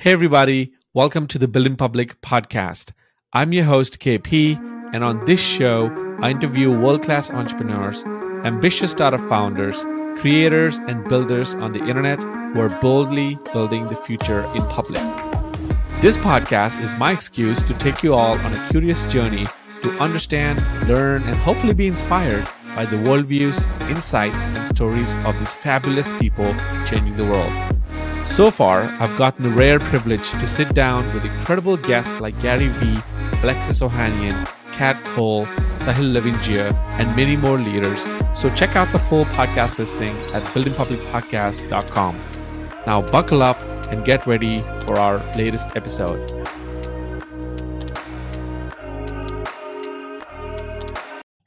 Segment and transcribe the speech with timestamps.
[0.00, 2.92] Hey, everybody, welcome to the Building Public podcast.
[3.34, 4.56] I'm your host, KP,
[4.94, 5.90] and on this show,
[6.22, 8.02] I interview world class entrepreneurs,
[8.46, 9.84] ambitious startup founders,
[10.18, 15.02] creators, and builders on the internet who are boldly building the future in public.
[16.00, 19.44] This podcast is my excuse to take you all on a curious journey
[19.82, 25.52] to understand, learn, and hopefully be inspired by the worldviews, insights, and stories of these
[25.52, 26.54] fabulous people
[26.86, 27.79] changing the world.
[28.24, 32.68] So far, I've gotten the rare privilege to sit down with incredible guests like Gary
[32.68, 32.98] Vee,
[33.42, 35.46] Alexis Ohanian, Kat Cole,
[35.76, 38.04] Sahil Lavingia, and many more leaders.
[38.34, 42.20] So check out the full podcast listing at buildingpublicpodcast.com.
[42.86, 43.58] Now buckle up
[43.90, 46.39] and get ready for our latest episode.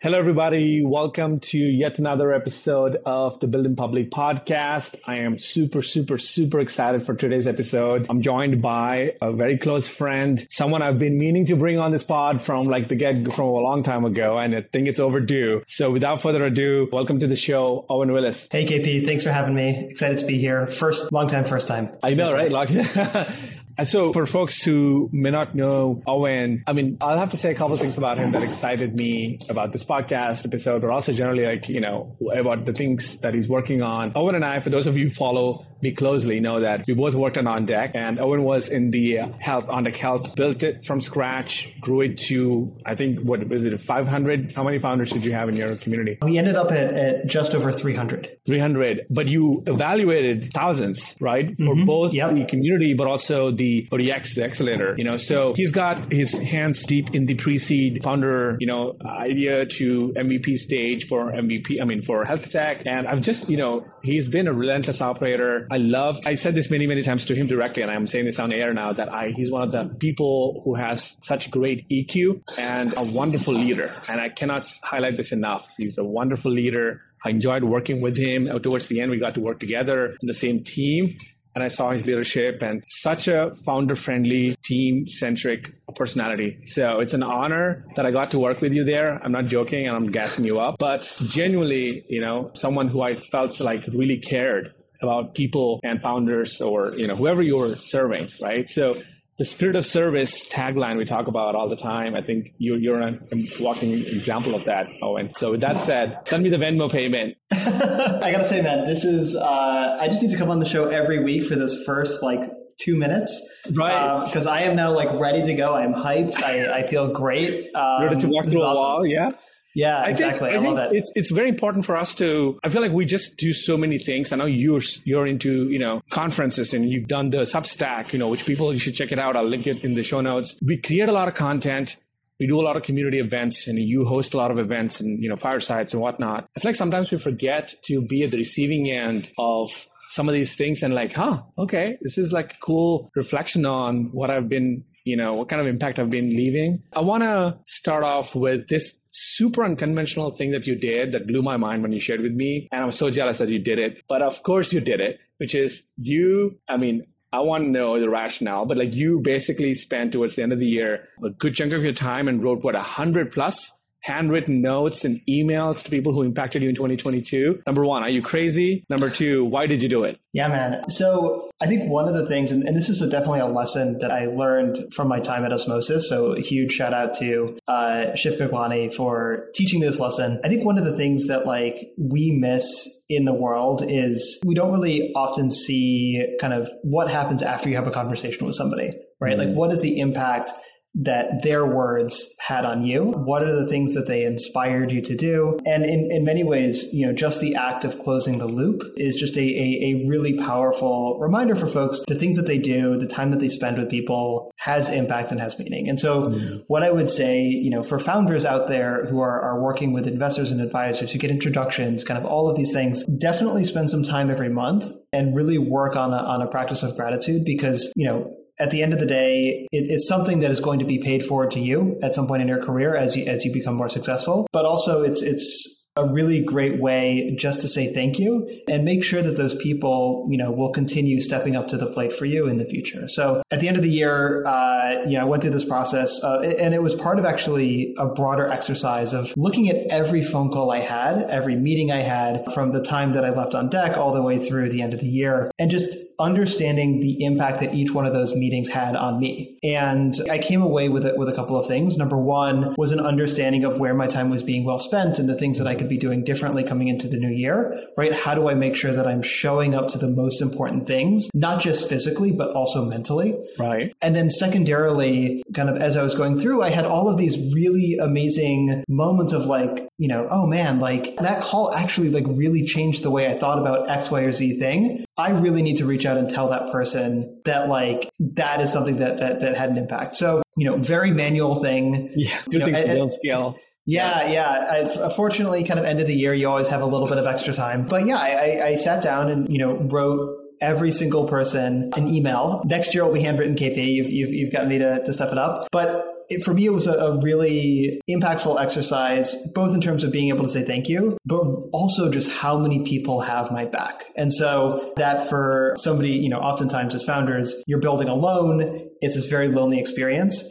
[0.04, 0.84] Hello, everybody.
[0.84, 5.00] Welcome to yet another episode of the Building Public podcast.
[5.08, 8.08] I am super, super, super excited for today's episode.
[8.10, 12.04] I'm joined by a very close friend, someone I've been meaning to bring on this
[12.04, 15.64] pod from like the get from a long time ago, and I think it's overdue.
[15.68, 18.50] So, without further ado, welcome to the show, Owen Willis.
[18.52, 19.06] Hey, KP.
[19.06, 19.88] Thanks for having me.
[19.90, 20.68] Excited to be here.
[20.68, 21.96] First, long time, first time.
[22.04, 22.52] I know, right?
[22.52, 23.34] And
[23.86, 27.56] so, for folks who may not know Owen, I mean, I'll have to say a
[27.56, 31.68] couple things about him that excited me about this podcast episode, but also generally, like,
[31.70, 34.12] you know, about the things that he's working on.
[34.16, 37.16] Owen and I, for those of you who follow me closely, know that we both
[37.16, 40.86] worked on On Deck, and Owen was in the health, On Deck Health, built it
[40.86, 44.54] from scratch, grew it to, I think, what was it, 500?
[44.56, 46.18] How many founders did you have in your community?
[46.22, 48.38] We ended up at, at just over 300.
[48.46, 51.50] 300, but you evaluated thousands, right?
[51.58, 51.86] For mm-hmm.
[51.86, 52.34] both yep.
[52.34, 54.96] the community, but also the the the accelerator.
[54.98, 59.66] You know, so he's got his hands deep in the pre-seed founder, you know, idea
[59.66, 61.82] to MVP stage for MVP.
[61.82, 65.68] I mean, for health tech, and I've just you know he's been a relentless operator.
[65.74, 66.20] I love.
[66.28, 68.76] I said this many many times to him directly, and I'm saying this on air
[68.76, 73.02] now that I he's one of the people who has such great EQ and a
[73.02, 75.68] wonderful leader, and I cannot highlight this enough.
[75.76, 77.02] He's a wonderful leader.
[77.26, 78.48] I enjoyed working with him.
[78.48, 81.18] Uh, towards the end, we got to work together in the same team
[81.56, 86.58] and I saw his leadership and such a founder friendly, team centric personality.
[86.66, 89.24] So it's an honor that I got to work with you there.
[89.24, 93.14] I'm not joking and I'm gassing you up, but genuinely, you know, someone who I
[93.14, 98.70] felt like really cared about people and founders or, you know, whoever you're serving, right?
[98.70, 99.02] So
[99.40, 102.16] the spirit of service tagline we talk about all the time.
[102.16, 103.20] I think you're, you're a
[103.60, 105.34] walking example of that, Owen.
[105.38, 107.36] So with that said, send me the Venmo payment.
[107.52, 110.88] I gotta say, man, this is, uh, I just need to come on the show
[110.88, 112.42] every week for this first like
[112.80, 113.42] two minutes.
[113.72, 114.24] Right.
[114.26, 115.74] Because uh, I am now like ready to go.
[115.74, 116.42] I'm hyped.
[116.44, 117.74] I, I feel great.
[117.76, 119.06] Um, ready to walk through a wall.
[119.06, 119.32] Yeah.
[119.76, 120.52] Yeah, I exactly.
[120.52, 120.98] Think, I, I love it.
[120.98, 122.60] It's it's very important for us to.
[122.64, 124.32] I feel like we just do so many things.
[124.32, 128.28] I know you're you're into you know conferences and you've done the Substack, you know,
[128.28, 129.36] which people you should check it out.
[129.36, 130.58] I'll link it in the show notes.
[130.66, 131.98] We create a lot of content.
[132.40, 135.22] We do a lot of community events, and you host a lot of events and
[135.24, 136.48] you know firesides and whatnot.
[136.56, 140.34] I feel like sometimes we forget to be at the receiving end of some of
[140.34, 144.50] these things and like, huh, okay, this is like a cool reflection on what I've
[144.50, 146.82] been you know, what kind of impact I've been leaving.
[146.94, 151.42] I want to start off with this super unconventional thing that you did that blew
[151.42, 152.68] my mind when you shared with me.
[152.72, 154.02] And I'm so jealous that you did it.
[154.08, 158.00] But of course you did it, which is you, I mean, I want to know
[158.00, 161.56] the rationale, but like you basically spent towards the end of the year a good
[161.56, 163.72] chunk of your time and wrote what a hundred plus
[164.04, 167.64] handwritten notes and emails to people who impacted you in 2022?
[167.66, 168.86] Number one, are you crazy?
[168.90, 170.20] Number two, why did you do it?
[170.34, 170.90] Yeah, man.
[170.90, 174.00] So I think one of the things, and, and this is a, definitely a lesson
[174.00, 176.10] that I learned from my time at Osmosis.
[176.10, 180.40] So a huge shout out to uh, Shiv Gaglani for teaching this lesson.
[180.44, 184.56] I think one of the things that like we miss in the world is we
[184.56, 188.92] don't really often see kind of what happens after you have a conversation with somebody,
[189.20, 189.38] right?
[189.38, 189.50] Mm-hmm.
[189.50, 190.52] Like what is the impact
[190.96, 193.06] that their words had on you?
[193.06, 195.60] What are the things that they inspired you to do?
[195.66, 199.16] And in, in many ways, you know, just the act of closing the loop is
[199.16, 202.04] just a, a, a really powerful reminder for folks.
[202.08, 205.40] The things that they do, the time that they spend with people has impact and
[205.42, 205.90] has meaning.
[205.90, 206.58] And so mm-hmm.
[206.68, 210.08] what I would say, you know, for founders out there who are, are working with
[210.08, 214.04] investors and advisors who get introductions, kind of all of these things, definitely spend some
[214.04, 218.08] time every month and really work on a, on a practice of gratitude because, you
[218.08, 221.00] know, at the end of the day, it, it's something that is going to be
[221.00, 223.76] paid forward to you at some point in your career as you as you become
[223.76, 224.48] more successful.
[224.52, 229.04] But also, it's it's a really great way just to say thank you and make
[229.04, 232.48] sure that those people, you know, will continue stepping up to the plate for you
[232.48, 233.08] in the future.
[233.08, 236.24] So at the end of the year, uh, you know, I went through this process
[236.24, 240.50] uh, and it was part of actually a broader exercise of looking at every phone
[240.50, 243.96] call I had, every meeting I had from the time that I left on deck
[243.96, 247.74] all the way through the end of the year and just understanding the impact that
[247.74, 249.58] each one of those meetings had on me.
[249.64, 251.98] And I came away with it with a couple of things.
[251.98, 255.38] Number one was an understanding of where my time was being well spent and the
[255.38, 258.14] things that I could be doing differently coming into the new year, right?
[258.14, 261.62] How do I make sure that I'm showing up to the most important things, not
[261.62, 263.38] just physically, but also mentally?
[263.58, 263.94] Right.
[264.02, 267.38] And then secondarily, kind of as I was going through, I had all of these
[267.54, 272.66] really amazing moments of like, you know, oh man, like that call actually like really
[272.66, 275.06] changed the way I thought about X, Y, or Z thing.
[275.18, 278.98] I really need to reach out and tell that person that like that is something
[278.98, 280.18] that that, that had an impact.
[280.18, 282.12] So, you know, very manual thing.
[282.16, 282.40] Yeah.
[282.50, 283.58] Do you things don't scale.
[283.86, 284.92] Yeah, yeah.
[284.96, 287.26] I've, fortunately, kind of end of the year, you always have a little bit of
[287.26, 287.86] extra time.
[287.86, 292.62] But yeah, I, I sat down and you know wrote every single person an email.
[292.66, 293.86] Next year will be handwritten KP.
[293.86, 295.68] You've, you've, you've gotten me to, to step it up.
[295.72, 300.12] But it, for me, it was a, a, really impactful exercise, both in terms of
[300.12, 304.06] being able to say thank you, but also just how many people have my back.
[304.16, 308.90] And so that for somebody, you know, oftentimes as founders, you're building alone.
[309.02, 310.44] It's this very lonely experience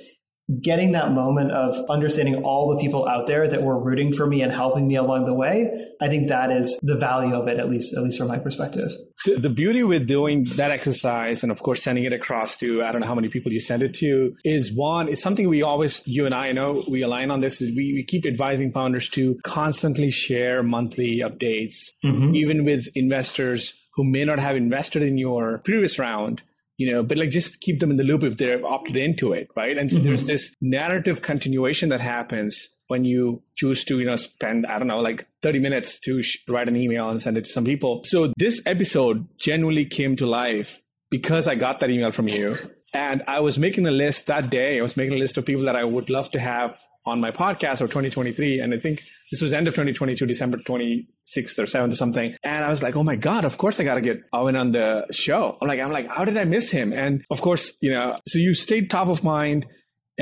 [0.61, 4.43] getting that moment of understanding all the people out there that were rooting for me
[4.43, 7.71] and helping me along the way i think that is the value of it at
[7.71, 11.63] least at least from my perspective so the beauty with doing that exercise and of
[11.63, 14.35] course sending it across to i don't know how many people you send it to
[14.45, 17.75] is one is something we always you and i know we align on this is
[17.77, 22.35] we, we keep advising founders to constantly share monthly updates mm-hmm.
[22.35, 26.43] even with investors who may not have invested in your previous round
[26.79, 29.49] you know, but like just keep them in the loop if they're opted into it,
[29.57, 29.77] right?
[29.77, 30.07] And so mm-hmm.
[30.07, 34.89] there's this narrative continuation that happens when you choose to, you know, spend, I don't
[34.89, 38.03] know, like 30 minutes to sh- write an email and send it to some people.
[38.05, 42.57] So this episode genuinely came to life because I got that email from you.
[42.95, 44.79] And I was making a list that day.
[44.79, 47.31] I was making a list of people that I would love to have on my
[47.31, 48.61] podcast or 2023.
[48.61, 52.37] And I think this was end of 2022, December 26th or 7th or something.
[52.45, 54.73] And I was like, oh my God, of course I got to get Owen on
[54.73, 55.57] the show.
[55.61, 56.93] I'm like, I'm like, how did I miss him?
[56.93, 59.67] And of course, you know, so you stayed top of mind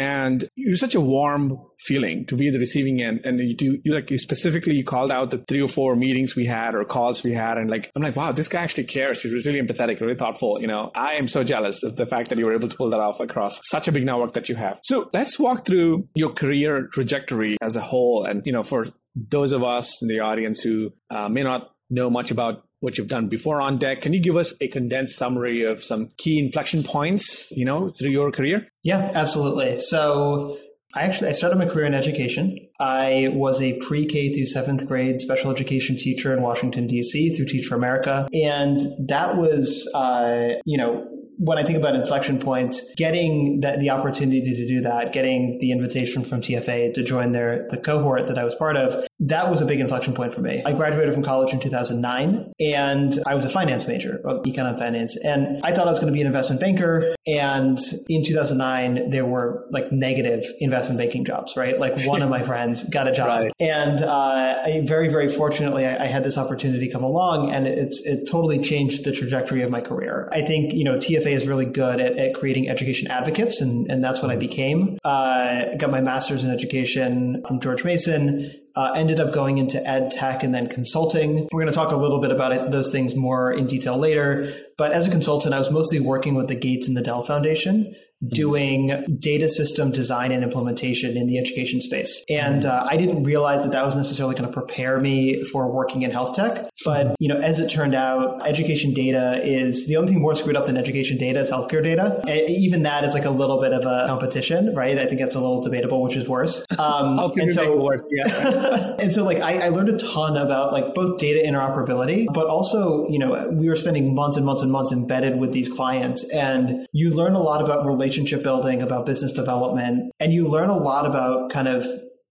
[0.01, 3.21] and it was such a warm feeling to be the receiving end.
[3.25, 6.35] And you do you like you specifically you called out the three or four meetings
[6.35, 7.59] we had or calls we had.
[7.59, 9.21] And like i'm like wow this guy actually cares.
[9.21, 10.91] He was really empathetic really thoughtful you know.
[10.95, 13.21] I am so jealous of the fact that you were able to pull that off
[13.21, 14.79] across such a big network that you have.
[14.85, 18.25] So let's walk through your career trajectory as a whole.
[18.25, 22.09] And you know for those of us in the audience who uh, may not know
[22.09, 24.03] much about what you've done before on deck.
[24.03, 28.11] Can you give us a condensed summary of some key inflection points, you know, through
[28.11, 28.67] your career?
[28.83, 29.79] Yeah, absolutely.
[29.79, 30.59] So
[30.95, 32.59] I actually I started my career in education.
[32.81, 37.37] I was a pre-K through seventh grade special education teacher in Washington D.C.
[37.37, 41.07] through Teach for America, and that was, uh, you know,
[41.41, 45.73] when I think about inflection points, getting the, the opportunity to do that, getting the
[45.73, 49.63] invitation from TFA to join their the cohort that I was part of, that was
[49.63, 50.63] a big inflection point for me.
[50.67, 55.17] I graduated from college in 2009 and I was a finance major, econ and finance.
[55.17, 57.15] And I thought I was going to be an investment banker.
[57.27, 57.79] And
[58.11, 61.79] in 2009, there were like negative investment banking jobs, right?
[61.81, 63.29] Like one of my friends got a job.
[63.29, 63.53] Right.
[63.61, 68.03] And uh, I, very, very fortunately, I, I, had this opportunity come along and it's,
[68.05, 70.29] it totally changed the trajectory of my career.
[70.33, 74.03] I think, you know, TFA is really good at, at creating education advocates and, and
[74.03, 74.99] that's what I became.
[75.05, 80.11] Uh, got my master's in education from George Mason uh, ended up going into ed
[80.11, 81.49] tech and then consulting.
[81.53, 84.53] We're going to talk a little bit about it, those things more in detail later.
[84.79, 87.95] But as a consultant, I was mostly working with the Gates and the Dell Foundation
[88.29, 92.25] doing data system design and implementation in the education space.
[92.29, 96.03] And uh, I didn't realize that that was necessarily going to prepare me for working
[96.03, 96.69] in health tech.
[96.85, 100.57] But you know, as it turned out, education data is the only thing more screwed
[100.57, 102.23] up than education data is healthcare data.
[102.49, 104.99] Even that is like a little bit of a competition, right?
[104.99, 106.65] I think that's a little debatable, which is worse.
[106.79, 108.97] Um, and so, worse, yeah.
[108.99, 113.09] and so, like, I, I learned a ton about like both data interoperability, but also,
[113.09, 116.87] you know, we were spending months and months and months embedded with these clients, and
[116.93, 120.77] you learn a lot about relationship relationship building, about business development, and you learn a
[120.77, 121.87] lot about kind of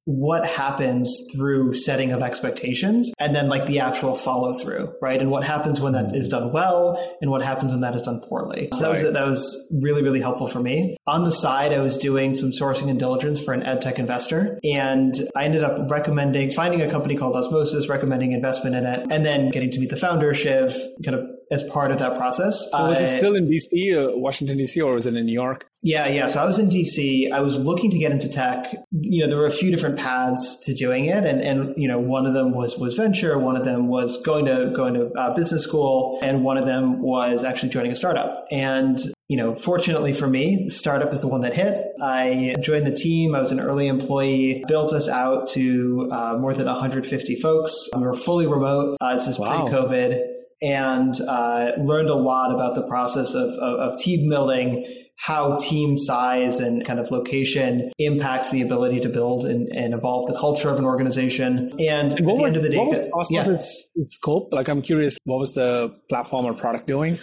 [0.05, 5.21] what happens through setting of expectations and then like the actual follow through, right?
[5.21, 8.19] And what happens when that is done well and what happens when that is done
[8.21, 8.69] poorly.
[8.73, 10.97] So that was that was really really helpful for me.
[11.05, 14.59] On the side, I was doing some sourcing and diligence for an ed tech investor,
[14.63, 19.23] and I ended up recommending finding a company called Osmosis, recommending investment in it, and
[19.23, 22.69] then getting to meet the founder, Shiv, kind of as part of that process.
[22.71, 25.65] So was it still in DC, uh, Washington DC, or was it in New York?
[25.81, 26.27] Yeah, yeah.
[26.27, 27.31] So I was in DC.
[27.31, 28.65] I was looking to get into tech.
[28.91, 31.99] You know, there were a few different paths to doing it, and and you know,
[31.99, 33.37] one of them was was venture.
[33.39, 37.01] One of them was going to going to uh, business school, and one of them
[37.01, 38.45] was actually joining a startup.
[38.51, 41.85] And you know, fortunately for me, the startup is the one that hit.
[42.01, 43.33] I joined the team.
[43.33, 47.89] I was an early employee, built us out to uh, more than 150 folks.
[47.95, 48.97] We were fully remote.
[48.99, 49.67] Uh, this is wow.
[49.67, 54.85] pre-COVID and uh, learned a lot about the process of, of, of team building
[55.21, 60.27] how team size and kind of location impacts the ability to build and, and evolve
[60.27, 61.73] the culture of an organization.
[61.77, 63.49] And, and at the end of the day, what was Osmosis yeah.
[63.53, 64.53] its, its scope?
[64.53, 67.19] Like, I'm curious, what was the platform or product doing?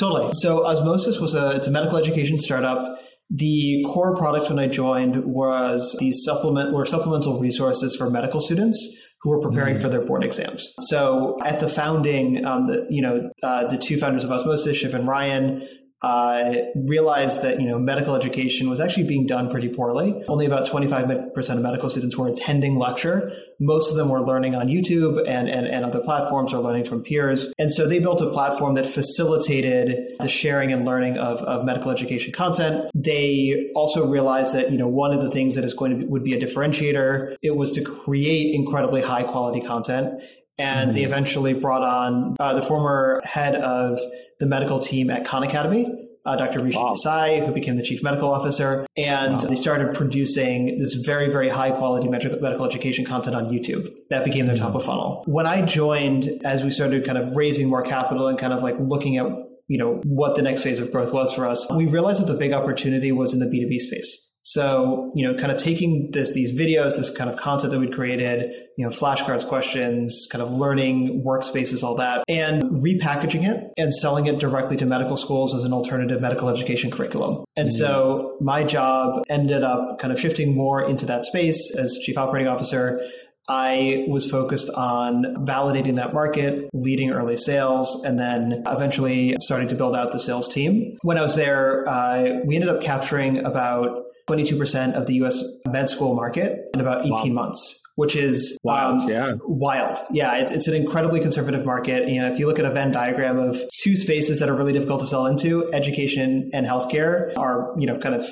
[0.00, 0.32] Totally.
[0.34, 2.98] So Osmosis was a it's a medical education startup.
[3.30, 8.76] The core product when I joined was the supplement were supplemental resources for medical students
[9.22, 9.80] who were preparing mm.
[9.80, 10.72] for their board exams.
[10.80, 14.94] So at the founding, um, the, you know, uh, the two founders of Osmosis, Shiv
[14.94, 15.66] and Ryan,
[16.02, 20.22] uh, realized that you know medical education was actually being done pretty poorly.
[20.28, 23.32] Only about 25% of medical students were attending lecture.
[23.58, 27.02] Most of them were learning on YouTube and, and, and other platforms or learning from
[27.02, 27.52] peers.
[27.58, 31.90] And so they built a platform that facilitated the sharing and learning of, of medical
[31.90, 32.90] education content.
[32.94, 36.04] They also realized that you know one of the things that is going to be,
[36.04, 40.22] would be a differentiator it was to create incredibly high quality content
[40.58, 40.96] and mm-hmm.
[40.96, 43.98] they eventually brought on uh, the former head of
[44.40, 45.86] the medical team at Khan Academy,
[46.24, 46.62] uh, Dr.
[46.62, 46.94] Rishi wow.
[46.94, 49.48] Desai, who became the chief medical officer, and wow.
[49.48, 53.88] they started producing this very, very high quality medical education content on YouTube.
[54.10, 54.64] That became their mm-hmm.
[54.64, 55.22] top of funnel.
[55.26, 58.76] When I joined, as we started kind of raising more capital and kind of like
[58.78, 59.26] looking at
[59.68, 62.38] you know what the next phase of growth was for us, we realized that the
[62.38, 64.25] big opportunity was in the B2B space.
[64.48, 67.92] So, you know, kind of taking this, these videos, this kind of content that we'd
[67.92, 68.46] created,
[68.78, 74.26] you know, flashcards, questions, kind of learning workspaces, all that, and repackaging it and selling
[74.26, 77.44] it directly to medical schools as an alternative medical education curriculum.
[77.56, 77.76] And mm-hmm.
[77.76, 82.46] so my job ended up kind of shifting more into that space as chief operating
[82.46, 83.04] officer.
[83.48, 89.74] I was focused on validating that market, leading early sales, and then eventually starting to
[89.74, 90.98] build out the sales team.
[91.02, 95.88] When I was there, uh, we ended up capturing about 22% of the US med
[95.88, 97.42] school market in about 18 wow.
[97.42, 99.00] months which is wild.
[99.00, 99.98] Um, yeah, wild.
[100.10, 102.08] Yeah, it's it's an incredibly conservative market.
[102.08, 104.74] You know, if you look at a Venn diagram of two spaces that are really
[104.74, 108.26] difficult to sell into, education and healthcare are you know kind of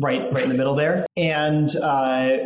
[0.00, 1.06] right right in the middle there.
[1.16, 2.38] And uh,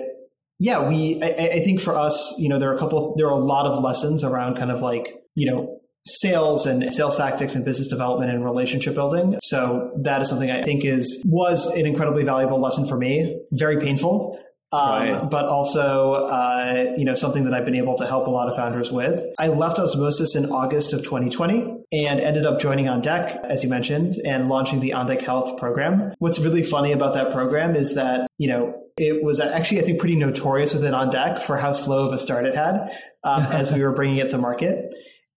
[0.58, 3.32] yeah, we I, I think for us, you know, there are a couple, there are
[3.32, 7.64] a lot of lessons around kind of like you know sales and sales tactics and
[7.64, 9.38] business development and relationship building.
[9.42, 13.40] So that is something I think is was an incredibly valuable lesson for me.
[13.52, 14.38] Very painful.
[14.74, 15.30] Um, right.
[15.30, 18.56] But also, uh, you know, something that I've been able to help a lot of
[18.56, 19.24] founders with.
[19.38, 23.70] I left Osmosis in August of 2020 and ended up joining On Deck, as you
[23.70, 26.12] mentioned, and launching the On Deck Health program.
[26.18, 30.00] What's really funny about that program is that, you know, it was actually, I think,
[30.00, 32.90] pretty notorious within On Deck for how slow of a start it had
[33.22, 34.92] um, as we were bringing it to market.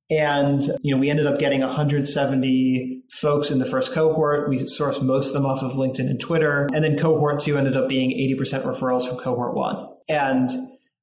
[0.09, 4.49] And, you know, we ended up getting 170 folks in the first cohort.
[4.49, 6.69] We sourced most of them off of LinkedIn and Twitter.
[6.73, 9.87] And then cohort two ended up being 80% referrals from cohort one.
[10.07, 10.49] And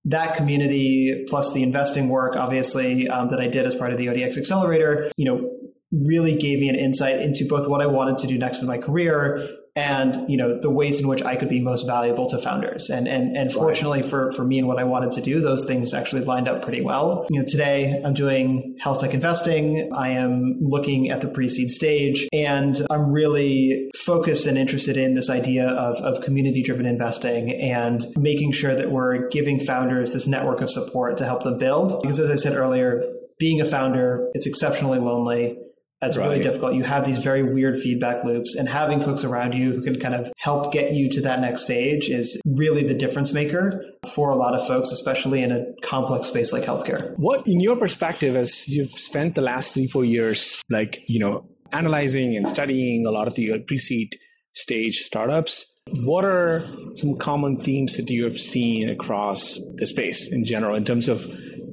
[0.06, 4.06] that community plus the investing work, obviously, um, that I did as part of the
[4.06, 5.50] ODX Accelerator, you know,
[5.92, 8.78] really gave me an insight into both what I wanted to do next in my
[8.78, 9.46] career
[9.76, 12.90] and you know the ways in which I could be most valuable to founders.
[12.90, 14.11] And and and fortunately right.
[14.11, 16.81] for for me and what I wanted to do, those things actually lined up pretty
[16.81, 17.26] well.
[17.31, 19.90] You know, today I'm doing health tech investing.
[19.93, 25.28] I am looking at the pre-seed stage, and I'm really focused and interested in this
[25.28, 30.61] idea of of community driven investing and making sure that we're giving founders this network
[30.61, 32.00] of support to help them build.
[32.02, 33.02] Because as I said earlier,
[33.38, 35.59] being a founder, it's exceptionally lonely
[36.04, 36.28] that's right.
[36.28, 36.75] really difficult.
[36.75, 40.14] You have these very weird feedback loops, and having folks around you who can kind
[40.14, 43.82] of help get you to that next stage is really the difference maker
[44.14, 47.14] for a lot of folks, especially in a complex space like healthcare.
[47.16, 51.46] What, in your perspective, as you've spent the last three, four years, like, you know,
[51.73, 54.18] analyzing and studying a lot of the pre-seed
[54.52, 56.62] stage startups, what are
[56.94, 61.25] some common themes that you have seen across the space in general in terms of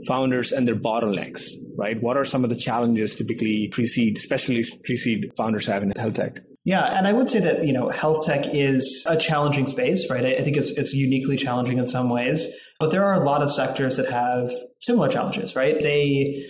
[0.08, 2.02] founders and their bottlenecks, right?
[2.02, 6.40] What are some of the challenges typically pre-seed, especially pre-seed founders have in health tech?
[6.64, 10.24] Yeah, and I would say that you know health tech is a challenging space, right?
[10.24, 12.48] I think it's it's uniquely challenging in some ways,
[12.80, 15.80] but there are a lot of sectors that have similar challenges, right?
[15.80, 16.46] They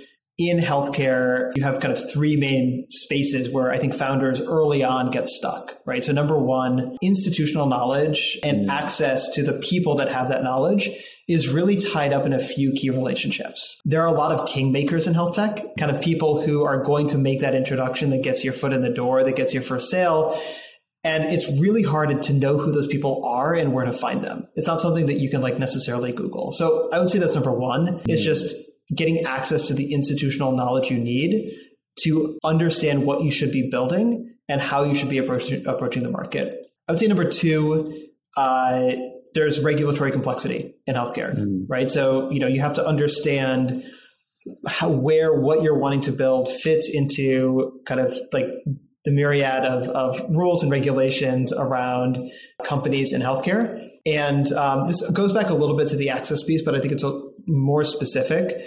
[0.50, 5.12] in healthcare, you have kind of three main spaces where I think founders early on
[5.12, 6.04] get stuck, right?
[6.04, 8.72] So, number one, institutional knowledge and mm.
[8.72, 10.90] access to the people that have that knowledge
[11.28, 13.80] is really tied up in a few key relationships.
[13.86, 17.08] There are a lot of kingmakers in health tech, kind of people who are going
[17.10, 19.90] to make that introduction that gets your foot in the door, that gets your first
[19.90, 20.40] sale.
[21.04, 24.48] And it's really hard to know who those people are and where to find them.
[24.56, 26.52] It's not something that you can like necessarily Google.
[26.52, 27.88] So I would say that's number one.
[27.88, 28.02] Mm.
[28.08, 28.56] It's just
[28.94, 31.52] getting access to the institutional knowledge you need
[32.00, 36.10] to understand what you should be building and how you should be approaching, approaching the
[36.10, 36.66] market.
[36.88, 38.08] I would say number two,
[38.38, 38.92] uh,
[39.34, 41.66] there's regulatory complexity in healthcare, mm.
[41.70, 41.90] right?
[41.90, 43.84] So, you know, you have to understand
[44.68, 48.48] how, where what you're wanting to build fits into kind of like
[49.06, 52.20] the myriad of, of rules and regulations around
[52.64, 53.90] companies in healthcare.
[54.06, 56.94] And um, this goes back a little bit to the access piece, but I think
[56.94, 58.64] it's a, more specific.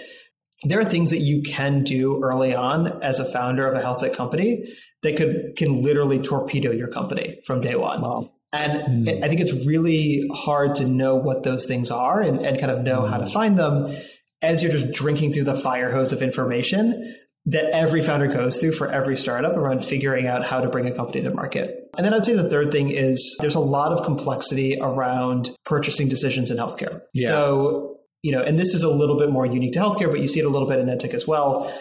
[0.63, 3.99] There are things that you can do early on as a founder of a health
[3.99, 4.65] tech company
[5.03, 8.01] that could can literally torpedo your company from day one.
[8.01, 8.31] Wow.
[8.53, 9.23] And mm.
[9.23, 12.83] I think it's really hard to know what those things are and, and kind of
[12.83, 13.09] know mm.
[13.09, 13.31] how to hmm.
[13.31, 13.95] find them
[14.41, 17.15] as you're just drinking through the fire hose of information
[17.47, 20.91] that every founder goes through for every startup around figuring out how to bring a
[20.91, 21.89] company to market.
[21.95, 26.09] And then I'd say the third thing is there's a lot of complexity around purchasing
[26.09, 27.01] decisions in healthcare.
[27.13, 27.29] Yeah.
[27.29, 27.94] So,
[28.25, 30.39] you know, and this is a little bit more unique to healthcare, but you see
[30.39, 31.71] it a little bit in edtech as well.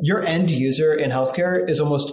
[0.00, 2.12] Your end user in healthcare is almost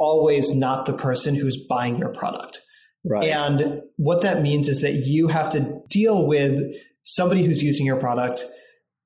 [0.00, 2.60] always not the person who's buying your product.
[3.08, 3.26] Right.
[3.26, 6.60] And what that means is that you have to deal with
[7.04, 8.44] somebody who's using your product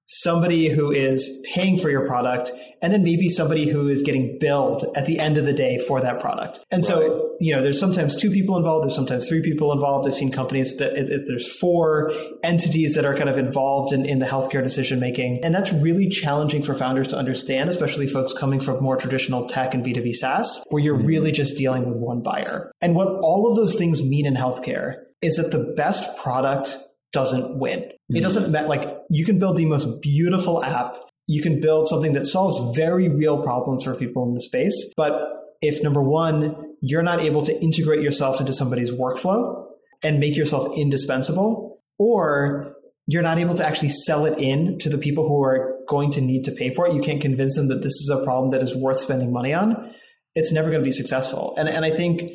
[0.07, 4.85] somebody who is paying for your product and then maybe somebody who is getting billed
[4.95, 6.61] at the end of the day for that product.
[6.71, 6.89] And right.
[6.89, 10.07] so, you know, there's sometimes two people involved, there's sometimes three people involved.
[10.07, 14.05] I've seen companies that it, it, there's four entities that are kind of involved in,
[14.05, 15.43] in the healthcare decision making.
[15.43, 19.73] And that's really challenging for founders to understand, especially folks coming from more traditional tech
[19.73, 21.07] and B2B SaaS, where you're mm-hmm.
[21.07, 22.71] really just dealing with one buyer.
[22.83, 26.77] And what all of those things mean in healthcare is that the best product
[27.15, 27.81] doesn't win.
[27.81, 28.17] Mm-hmm.
[28.17, 28.69] It doesn't matter.
[28.69, 30.97] Like you can build the most beautiful app.
[31.27, 34.93] You can build something that solves very real problems for people in the space.
[34.95, 39.65] But if number one, you're not able to integrate yourself into somebody's workflow
[40.03, 42.75] and make yourself indispensable, or
[43.07, 46.21] you're not able to actually sell it in to the people who are going to
[46.21, 48.63] need to pay for it, you can't convince them that this is a problem that
[48.63, 49.95] is worth spending money on,
[50.35, 51.55] it's never going to be successful.
[51.57, 52.33] And, and I think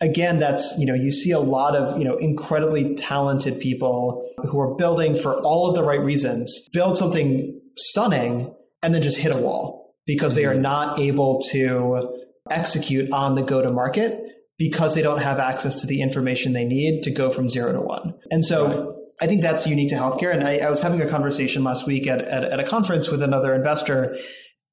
[0.00, 4.60] again that's you know you see a lot of you know incredibly talented people who
[4.60, 9.34] are building for all of the right reasons build something stunning and then just hit
[9.34, 10.62] a wall because they are mm-hmm.
[10.62, 12.08] not able to
[12.50, 14.20] execute on the go to market
[14.58, 17.80] because they don't have access to the information they need to go from zero to
[17.80, 18.96] one and so right.
[19.20, 20.32] I think that's unique to healthcare.
[20.32, 23.22] And I, I was having a conversation last week at, at, at a conference with
[23.22, 24.16] another investor,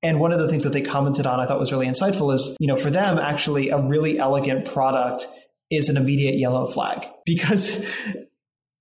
[0.04, 2.56] and one of the things that they commented on I thought was really insightful is,
[2.60, 5.28] you know, for them, actually, a really elegant product
[5.72, 7.86] is an immediate yellow flag because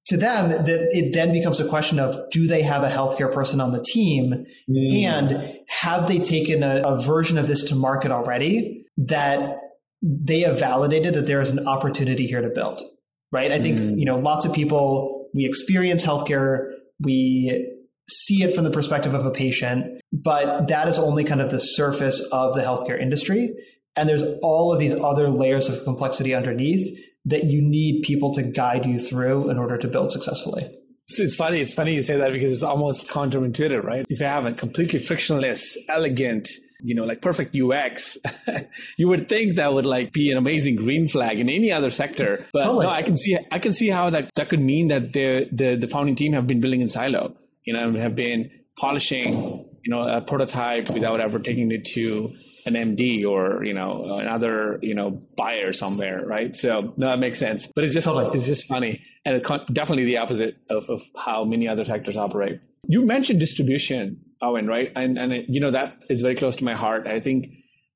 [0.07, 3.61] to them that it then becomes a question of do they have a healthcare person
[3.61, 5.03] on the team mm.
[5.05, 9.59] and have they taken a, a version of this to market already that
[10.03, 12.83] they have validated that there is an opportunity here to build
[13.31, 13.97] right i think mm.
[13.97, 17.73] you know lots of people we experience healthcare we
[18.09, 21.59] see it from the perspective of a patient, but that is only kind of the
[21.59, 23.51] surface of the healthcare industry.
[23.97, 28.43] And there's all of these other layers of complexity underneath that you need people to
[28.43, 30.71] guide you through in order to build successfully.
[31.19, 31.61] It's funny.
[31.61, 34.07] It's funny you say that because it's almost counterintuitive, right?
[34.09, 36.49] If you have a completely frictionless, elegant,
[36.81, 38.17] you know, like perfect UX,
[38.97, 42.47] you would think that would like be an amazing green flag in any other sector.
[42.53, 42.87] But totally.
[42.87, 45.77] no, I can see, I can see how that, that could mean that the, the,
[45.77, 50.07] the founding team have been building in silo you know, have been polishing, you know,
[50.07, 52.33] a prototype without ever taking it to
[52.67, 56.57] an MD or you know another you know buyer somewhere, right?
[56.57, 57.69] So no, that makes sense.
[57.75, 61.69] But it's just it's just funny, and it's definitely the opposite of, of how many
[61.69, 62.61] other sectors operate.
[62.87, 64.91] You mentioned distribution, Owen, right?
[64.95, 67.07] And and you know that is very close to my heart.
[67.07, 67.47] I think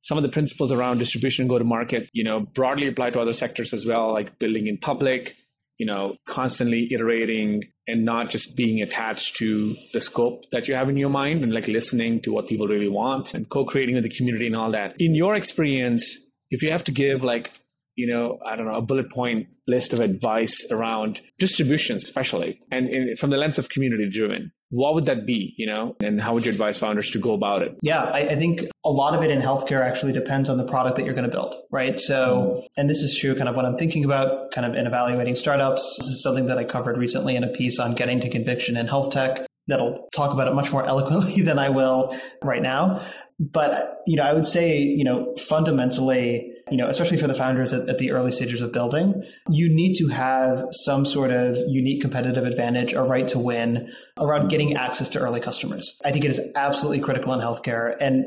[0.03, 3.33] some of the principles around distribution go to market, you know, broadly apply to other
[3.33, 5.37] sectors as well, like building in public,
[5.79, 10.89] you know, constantly iterating and not just being attached to the scope that you have
[10.89, 14.11] in your mind and like listening to what people really want and co-creating with the
[14.11, 14.95] community and all that.
[14.99, 16.19] In your experience,
[16.51, 17.53] if you have to give like,
[17.95, 22.89] you know, I don't know, a bullet point list of advice around distributions, especially, and
[22.89, 25.97] in, from the lens of community driven, what would that be you know?
[26.03, 27.77] And how would you advise founders to go about it?
[27.83, 30.97] Yeah I, I, think a lot of it in healthcare actually depends on the product
[30.97, 31.99] that you're going to build right?
[31.99, 32.67] So mm.
[32.77, 35.97] and this is true kind of when i'm thinking about kind of in evaluating startups.
[35.99, 38.87] This is something that i covered recently in a piece on getting to conviction in
[38.87, 39.47] health tech.
[39.69, 43.03] That'll talk about it much more eloquently than i will right now.
[43.39, 47.73] But you know i would say you know fundamentally you know, especially for the founders
[47.73, 52.01] at, at, the early stages of building, you need to have some sort of unique
[52.01, 55.97] competitive advantage, a right to win around getting access to early customers.
[56.05, 57.97] I think it is absolutely critical in healthcare.
[58.01, 58.25] And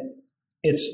[0.63, 0.87] it's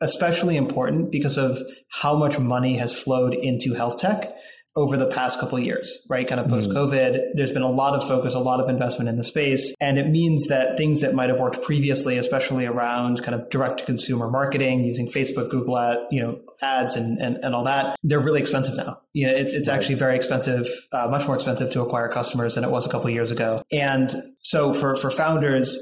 [0.00, 1.58] especially important because of
[1.90, 4.36] how much money has flowed into health tech
[4.76, 6.28] over the past couple of years, right?
[6.28, 7.20] Kind of post COVID, mm.
[7.34, 9.74] there's been a lot of focus, a lot of investment in the space.
[9.80, 13.78] And it means that things that might have worked previously, especially around kind of direct
[13.80, 17.96] to consumer marketing using Facebook, Google ad, you know, ads and, and, and all that,
[18.02, 19.00] they're really expensive now.
[19.14, 19.76] You know, it's, it's right.
[19.76, 23.06] actually very expensive, uh, much more expensive to acquire customers than it was a couple
[23.08, 23.62] of years ago.
[23.72, 25.78] And so for, for founders,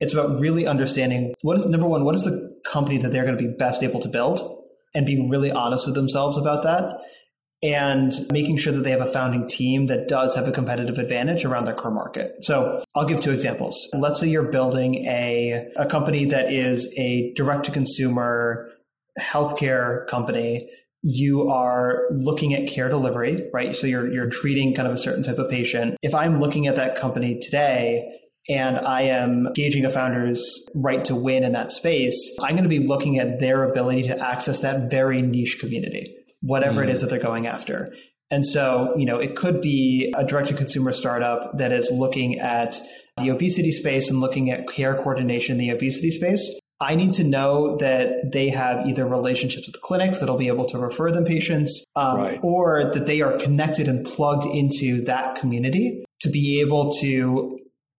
[0.00, 3.36] It's about really understanding what is number one, what is the company that they're going
[3.36, 4.40] to be best able to build
[4.94, 7.00] and being really honest with themselves about that
[7.62, 11.44] and making sure that they have a founding team that does have a competitive advantage
[11.44, 12.36] around their core market.
[12.42, 13.88] So I'll give two examples.
[13.94, 18.70] Let's say you're building a, a company that is a direct to consumer
[19.18, 20.70] healthcare company.
[21.02, 23.74] You are looking at care delivery, right?
[23.74, 25.96] So you're, you're treating kind of a certain type of patient.
[26.02, 28.14] If I'm looking at that company today,
[28.48, 32.68] and I am gauging a founder's right to win in that space, I'm going to
[32.68, 36.84] be looking at their ability to access that very niche community whatever mm.
[36.84, 37.88] it is that they're going after.
[38.30, 42.38] And so, you know, it could be a direct to consumer startup that is looking
[42.38, 42.78] at
[43.16, 46.58] the obesity space and looking at care coordination in the obesity space.
[46.80, 50.78] I need to know that they have either relationships with clinics that'll be able to
[50.78, 52.40] refer them patients, um, right.
[52.42, 57.57] or that they are connected and plugged into that community to be able to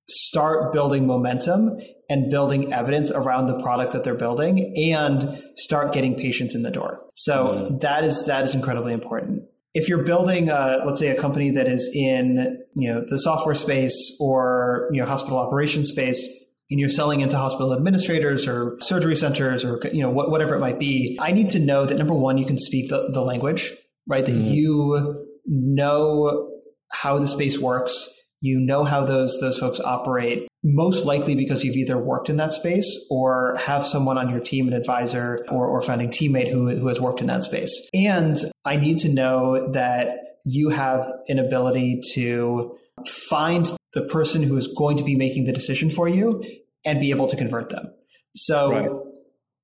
[0.10, 6.16] start building momentum and building evidence around the product that they're building and start getting
[6.16, 7.02] patients in the door.
[7.14, 7.78] So mm-hmm.
[7.80, 9.44] that is that is incredibly important.
[9.76, 13.56] If you're building, a, let's say, a company that is in you know the software
[13.56, 16.28] space or you know hospital operations space,
[16.72, 20.80] and you're selling into hospital administrators or surgery centers or you know whatever it might
[20.80, 23.72] be, I need to know that number one, you can speak the, the language,
[24.08, 24.26] right?
[24.26, 24.52] That mm-hmm.
[24.52, 26.50] you know
[26.92, 28.10] how the space works
[28.42, 32.52] you know how those those folks operate most likely because you've either worked in that
[32.52, 36.88] space or have someone on your team an advisor or, or founding teammate who, who
[36.88, 37.90] has worked in that space.
[37.94, 44.56] And i need to know that you have an ability to find the person who
[44.58, 46.44] is going to be making the decision for you
[46.86, 47.94] and be able to convert them.
[48.36, 48.90] So right.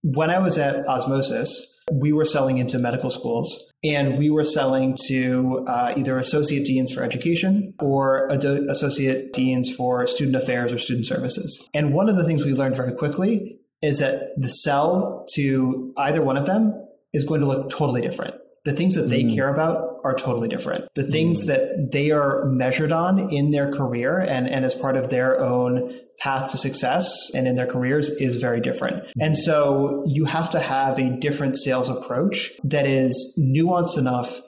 [0.01, 4.97] when i was at osmosis we were selling into medical schools and we were selling
[5.07, 10.79] to uh, either associate deans for education or ad- associate deans for student affairs or
[10.79, 11.69] student services.
[11.73, 16.21] And one of the things we learned very quickly is that the sell to either
[16.21, 16.73] one of them
[17.13, 19.33] is going to look totally different the things that they mm.
[19.33, 20.85] care about are totally different.
[20.95, 21.47] The things mm.
[21.47, 25.95] that they are measured on in their career and, and as part of their own
[26.19, 29.03] path to success and in their careers is very different.
[29.21, 34.41] And so you have to have a different sales approach that is nuanced enough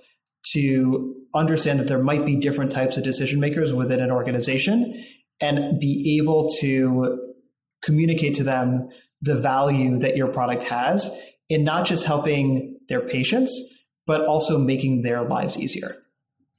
[0.54, 5.04] to understand that there might be different types of decision makers within an organization
[5.40, 7.20] and be able to
[7.84, 8.90] communicate to them
[9.22, 11.12] the value that your product has
[11.50, 13.77] in not just helping their patients,
[14.08, 15.98] but also making their lives easier.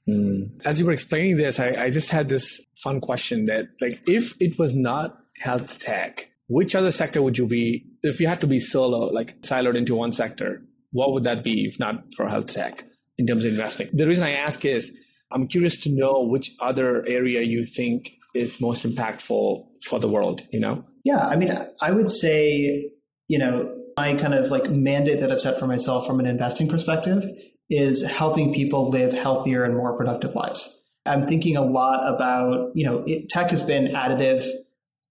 [0.09, 0.61] Mm.
[0.65, 4.41] As you were explaining this, I, I just had this fun question that, like, if
[4.41, 8.47] it was not health tech, which other sector would you be, if you had to
[8.47, 12.47] be solo, like siloed into one sector, what would that be if not for health
[12.47, 12.85] tech
[13.19, 13.89] in terms of investing?
[13.93, 14.97] The reason I ask is
[15.31, 20.43] I'm curious to know which other area you think is most impactful for the world,
[20.51, 20.85] you know?
[21.05, 22.91] Yeah, I mean, I would say,
[23.27, 26.69] you know, my kind of like mandate that I've set for myself from an investing
[26.69, 27.25] perspective
[27.69, 30.81] is helping people live healthier and more productive lives.
[31.05, 34.49] I'm thinking a lot about, you know, it, tech has been additive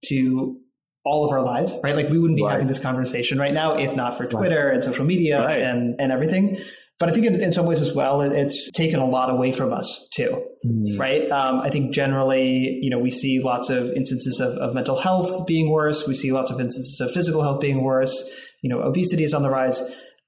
[0.05, 0.57] to
[1.03, 1.97] all of our lives, right?
[1.97, 2.53] Like we wouldn't be right.
[2.53, 4.75] having this conversation right now if not for Twitter right.
[4.75, 5.61] and social media right.
[5.61, 6.57] and, and everything.
[6.99, 9.71] But I think in, in, some ways as well, it's taken a lot away from
[9.71, 10.97] us too, mm.
[10.97, 11.29] right?
[11.29, 15.45] Um, I think generally, you know, we see lots of instances of, of mental health
[15.45, 16.07] being worse.
[16.07, 18.27] We see lots of instances of physical health being worse
[18.61, 19.81] you know, obesity is on the rise.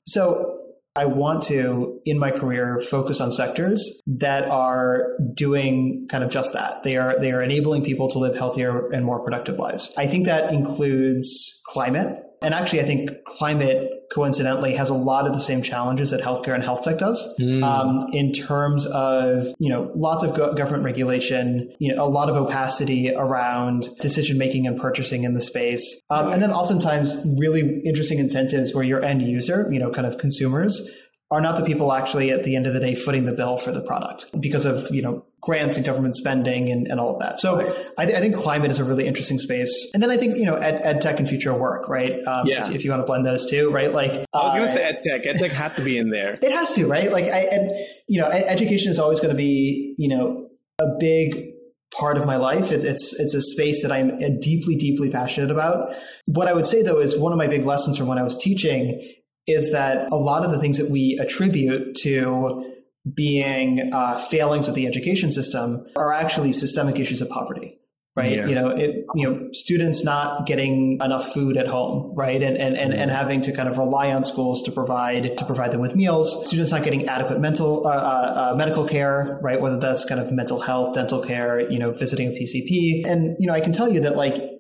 [0.08, 0.58] So
[0.96, 6.54] I want to, in my career, focus on sectors that are doing kind of just
[6.54, 6.84] that.
[6.84, 9.94] They are they are enabling people to live healthier and more productive lives.
[9.98, 12.24] I think that includes climate.
[12.42, 16.56] And actually, I think climate coincidentally has a lot of the same challenges that healthcare
[16.56, 17.64] and health tech does mm.
[17.64, 22.28] um, in terms of you know lots of go- government regulation you know a lot
[22.30, 27.82] of opacity around decision making and purchasing in the space um, and then oftentimes really
[27.86, 30.90] interesting incentives where your end user you know kind of consumers
[31.32, 33.72] are not the people actually at the end of the day footing the bill for
[33.72, 37.40] the product because of you know grants and government spending and, and all of that.
[37.40, 37.92] So right.
[37.98, 39.90] I, th- I, think climate is a really interesting space.
[39.94, 42.26] And then I think you know ed, ed tech and future work, right?
[42.26, 42.68] Um, yeah.
[42.68, 43.94] If, if, you want to blend those two, right?
[43.94, 45.28] Like I was uh, going to say ed tech.
[45.28, 46.34] Ed tech had to be in there.
[46.42, 47.12] It has to, right?
[47.12, 47.76] Like I, and
[48.08, 50.50] you know, education is always going to be you know
[50.82, 51.52] a big
[51.98, 52.72] part of my life.
[52.72, 55.94] It, it's it's a space that I'm deeply, deeply passionate about.
[56.26, 58.36] What I would say though is one of my big lessons from when I was
[58.36, 59.00] teaching
[59.48, 62.74] is that a lot of the things that we attribute to
[63.14, 67.76] being uh, failings of the education system are actually systemic issues of poverty
[68.16, 68.36] right?
[68.36, 68.48] Yeah.
[68.48, 72.42] you know it, you know students not getting enough food at home right?
[72.42, 75.72] And and, and, and having to kind of rely on schools to provide to provide
[75.72, 76.48] them with meals.
[76.48, 79.62] Students not getting adequate mental uh, uh, uh medical care right?
[79.62, 83.48] Whether that's kind of mental health dental care you know visiting a pcp and you
[83.48, 84.60] know i can tell you that like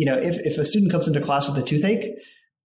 [0.00, 2.06] you know, if, if a student comes into class with a toothache,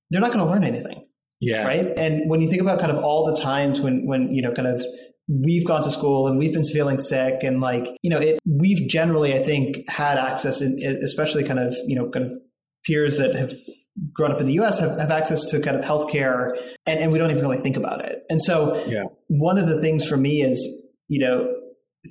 [0.09, 1.04] they're not going to learn anything.
[1.39, 1.65] Yeah.
[1.65, 1.97] Right.
[1.97, 4.67] And when you think about kind of all the times when, when, you know, kind
[4.67, 4.83] of
[5.27, 8.87] we've gone to school and we've been feeling sick and like, you know, it, we've
[8.89, 12.33] generally, I think, had access in, especially kind of, you know, kind of
[12.85, 13.53] peers that have
[14.13, 16.51] grown up in the US have, have access to kind of healthcare
[16.85, 18.23] and, and we don't even really think about it.
[18.29, 19.03] And so yeah.
[19.27, 20.59] one of the things for me is,
[21.07, 21.53] you know,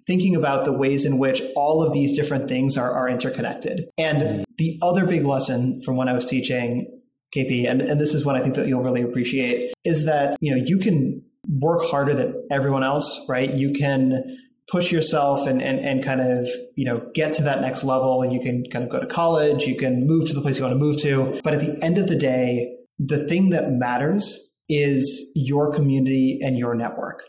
[0.06, 3.84] thinking about the ways in which all of these different things are, are interconnected.
[3.96, 4.44] And mm.
[4.58, 7.00] the other big lesson from when I was teaching
[7.34, 10.54] KP, and, and this is what I think that you'll really appreciate, is that, you
[10.54, 13.52] know, you can work harder than everyone else, right?
[13.52, 17.84] You can push yourself and, and, and kind of, you know, get to that next
[17.84, 18.24] level.
[18.24, 20.74] You can kind of go to college, you can move to the place you want
[20.74, 21.40] to move to.
[21.44, 26.56] But at the end of the day, the thing that matters is your community and
[26.56, 27.22] your network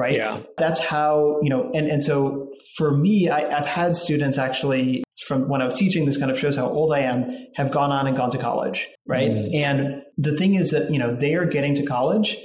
[0.00, 0.14] right?
[0.14, 0.40] Yeah.
[0.56, 5.48] That's how, you know, and, and so for me, I, I've had students actually from
[5.48, 8.06] when I was teaching, this kind of shows how old I am, have gone on
[8.06, 9.30] and gone to college, right?
[9.30, 9.54] Mm.
[9.54, 12.36] And the thing is that, you know, they are getting to college,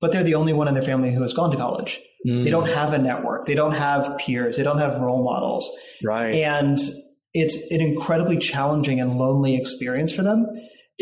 [0.00, 2.00] but they're the only one in their family who has gone to college.
[2.26, 2.42] Mm.
[2.42, 3.46] They don't have a network.
[3.46, 4.56] They don't have peers.
[4.56, 5.70] They don't have role models.
[6.02, 6.34] Right.
[6.34, 6.78] And
[7.34, 10.46] it's an incredibly challenging and lonely experience for them.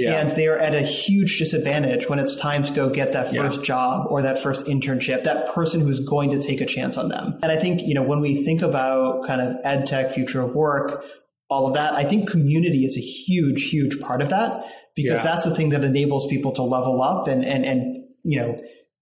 [0.01, 0.21] Yeah.
[0.21, 3.61] And they are at a huge disadvantage when it's time to go get that first
[3.61, 3.65] yeah.
[3.65, 7.39] job or that first internship, that person who's going to take a chance on them.
[7.43, 10.55] And I think, you know, when we think about kind of ed tech, future of
[10.55, 11.05] work,
[11.49, 15.23] all of that, I think community is a huge, huge part of that because yeah.
[15.23, 18.57] that's the thing that enables people to level up and, and, and, you know,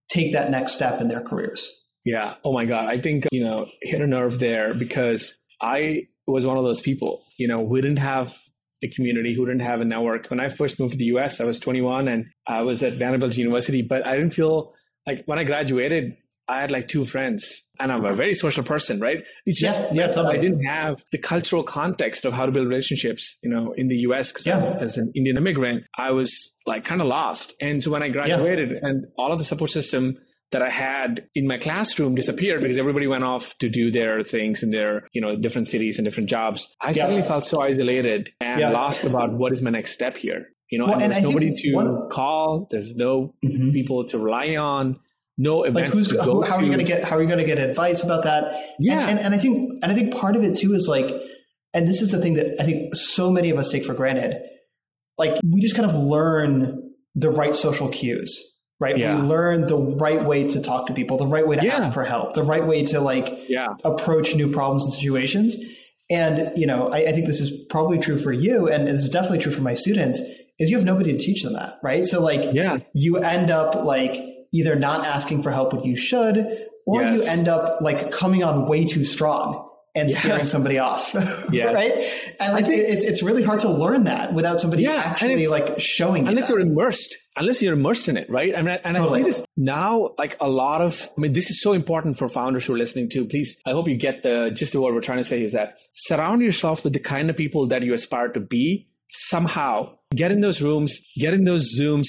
[0.08, 1.70] take that next step in their careers.
[2.04, 2.34] Yeah.
[2.44, 2.86] Oh my God.
[2.86, 7.22] I think, you know, hit a nerve there because I was one of those people,
[7.38, 8.36] you know, we didn't have
[8.82, 10.28] a community who didn't have a network.
[10.28, 13.36] When I first moved to the US, I was 21 and I was at Vanderbilt
[13.36, 14.74] University, but I didn't feel
[15.06, 16.16] like when I graduated,
[16.48, 19.18] I had like two friends and I'm a very social person, right?
[19.44, 20.38] It's just yeah, yeah, totally.
[20.38, 23.96] I didn't have the cultural context of how to build relationships, you know, in the
[23.96, 24.32] US.
[24.32, 24.56] Cause yeah.
[24.56, 27.54] as, as, an Indian immigrant, I was like kind of lost.
[27.60, 28.88] And so when I graduated yeah.
[28.88, 30.16] and all of the support system
[30.50, 34.62] that I had in my classroom disappeared because everybody went off to do their things
[34.62, 36.74] in their, you know, different cities and different jobs.
[36.80, 37.04] I yeah.
[37.04, 38.70] suddenly felt so isolated and yeah.
[38.70, 40.46] lost about what is my next step here.
[40.70, 42.08] You know, well, and there's nobody to one...
[42.10, 42.68] call.
[42.70, 43.70] There's no mm-hmm.
[43.72, 45.00] people to rely on.
[45.40, 47.04] No events like who's, to go how are you going to get?
[47.04, 48.74] How are you going to get advice about that?
[48.78, 51.06] Yeah, and, and, and I think and I think part of it too is like,
[51.72, 54.36] and this is the thing that I think so many of us take for granted.
[55.16, 58.96] Like we just kind of learn the right social cues right?
[58.96, 59.16] Yeah.
[59.16, 61.76] We learn the right way to talk to people, the right way to yeah.
[61.76, 63.74] ask for help, the right way to like yeah.
[63.84, 65.56] approach new problems and situations.
[66.10, 69.40] And, you know, I, I, think this is probably true for you, and it's definitely
[69.40, 70.20] true for my students,
[70.58, 72.06] is you have nobody to teach them that, right?
[72.06, 72.78] So like yeah.
[72.94, 74.16] you end up like
[74.52, 77.18] either not asking for help when you should, or yes.
[77.18, 79.67] you end up like coming on way too strong
[79.98, 80.18] and yes.
[80.18, 81.14] scaring somebody off.
[81.50, 81.72] Yeah.
[81.72, 81.92] right.
[82.40, 85.80] And like think, it's it's really hard to learn that without somebody yeah, actually like
[85.80, 86.28] showing you.
[86.28, 86.54] Unless that.
[86.54, 87.16] you're immersed.
[87.36, 88.54] Unless you're immersed in it, right?
[88.54, 89.20] I mean, and totally.
[89.20, 92.28] I see this now, like a lot of, I mean, this is so important for
[92.28, 93.24] founders who are listening to.
[93.24, 95.78] Please, I hope you get the gist of what we're trying to say is that
[95.94, 99.94] surround yourself with the kind of people that you aspire to be somehow.
[100.14, 102.08] Get in those rooms, get in those Zooms,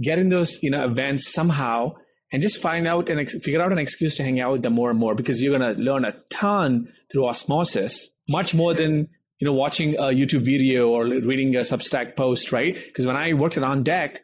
[0.00, 1.94] get in those, you know, events somehow
[2.32, 4.74] and just find out and ex- figure out an excuse to hang out with them
[4.74, 9.08] more and more because you're going to learn a ton through osmosis, much more than
[9.38, 12.74] you know watching a YouTube video or reading a Substack post, right?
[12.74, 14.22] Because when I worked at On Deck,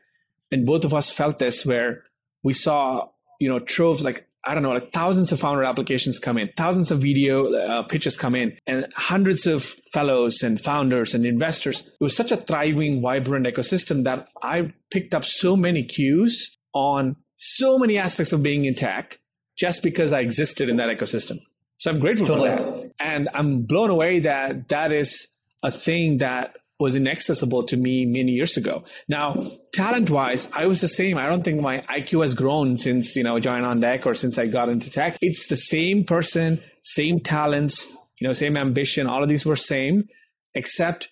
[0.53, 2.05] and both of us felt this, where
[2.43, 3.09] we saw
[3.41, 6.93] you know troves like I don't know, like thousands of founder applications come in, thousands
[6.93, 11.81] of video uh, pitches come in, and hundreds of fellows and founders and investors.
[11.81, 17.17] It was such a thriving, vibrant ecosystem that I picked up so many cues on
[17.37, 19.19] so many aspects of being in tech
[19.57, 21.37] just because I existed in that ecosystem.
[21.77, 22.51] So I'm grateful totally.
[22.51, 22.93] for that.
[22.99, 25.29] And I'm blown away that that is
[25.63, 28.85] a thing that was inaccessible to me many years ago.
[29.09, 31.17] Now, talent wise, I was the same.
[31.17, 34.39] I don't think my IQ has grown since, you know, join on deck or since
[34.39, 35.17] I got into tech.
[35.23, 39.07] It's the same person, same talents, you know, same ambition.
[39.07, 40.09] All of these were same,
[40.55, 41.09] except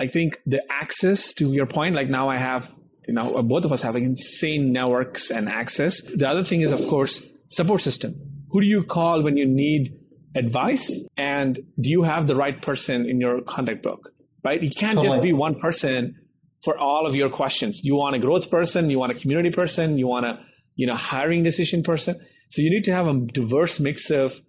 [0.00, 2.72] I think the access to your point, like now I have
[3.06, 6.00] you know, both of us having insane networks and access.
[6.00, 8.14] The other thing is, of course, support system.
[8.50, 9.96] Who do you call when you need
[10.34, 10.90] advice?
[11.16, 14.10] And do you have the right person in your contact book?
[14.42, 14.62] Right?
[14.62, 16.16] You can't just be one person
[16.64, 17.80] for all of your questions.
[17.82, 20.40] You want a growth person, you want a community person, you want a,
[20.76, 22.20] you know, hiring decision person.
[22.50, 24.40] So you need to have a diverse mix of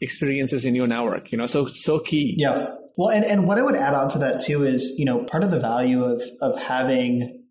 [0.00, 2.34] experiences in your network, you know, so, so key.
[2.36, 2.74] Yeah.
[2.96, 5.44] Well, and, and what I would add on to that too is, you know, part
[5.44, 7.41] of the value of, of having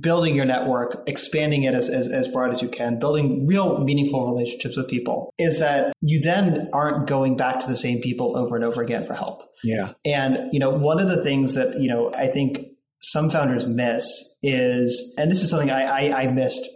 [0.00, 4.26] building your network, expanding it as, as, as, broad as you can, building real meaningful
[4.26, 8.54] relationships with people, is that you then aren't going back to the same people over
[8.54, 9.44] and over again for help.
[9.64, 9.94] Yeah.
[10.04, 12.66] And, you know, one of the things that, you know, I think
[13.00, 14.04] some founders miss
[14.42, 16.68] is, and this is something I, I, I missed